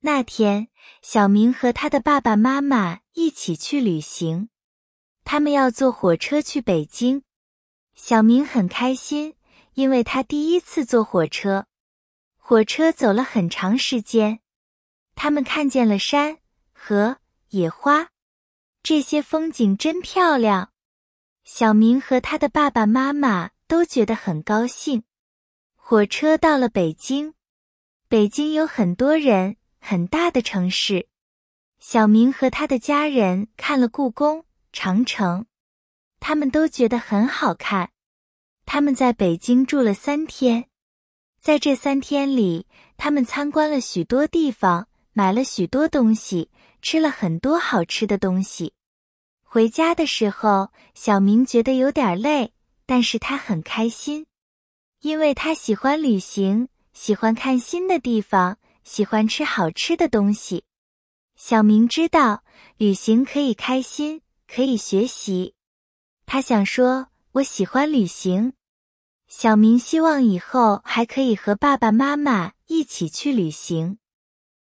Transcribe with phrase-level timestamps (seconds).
[0.00, 0.68] 那天，
[1.02, 4.48] 小明和他的爸爸妈妈一起去旅行，
[5.24, 7.24] 他们要坐火车去北京。
[7.96, 9.34] 小明很开心，
[9.74, 11.66] 因为他第一次坐火车。
[12.36, 14.38] 火车走了很长时间，
[15.16, 16.38] 他们看见了山、
[16.72, 17.18] 河、
[17.48, 18.10] 野花，
[18.84, 20.70] 这些风景真漂亮。
[21.42, 25.02] 小明和他的爸爸妈妈都觉得很高兴。
[25.74, 27.34] 火车到了北京，
[28.08, 29.56] 北京有很多人。
[29.90, 31.08] 很大的城市，
[31.80, 35.46] 小明和他的家人看了故宫、长城，
[36.20, 37.88] 他们都觉得很好看。
[38.66, 40.66] 他们在北京住了三天，
[41.40, 42.66] 在这三天里，
[42.98, 46.50] 他们参观了许多地方，买了许多东西，
[46.82, 48.74] 吃了很多好吃的东西。
[49.42, 52.52] 回家的时候，小明觉得有点累，
[52.84, 54.26] 但是他很开心，
[55.00, 58.58] 因为他喜欢旅行，喜欢看新的地方。
[58.88, 60.64] 喜欢吃好吃的东西，
[61.36, 62.42] 小明知道
[62.78, 65.54] 旅行可以开心，可以学习。
[66.24, 68.54] 他想说：“我喜欢旅行。”
[69.28, 73.98] 小明希望以后还可以和爸爸妈妈一起去旅行。